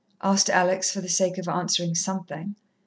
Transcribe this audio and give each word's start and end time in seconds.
asked 0.23 0.49
Alex, 0.49 0.89
for 0.89 0.99
the 0.99 1.07
sake 1.07 1.37
of 1.37 1.47
answering 1.47 1.93
something. 1.93 2.55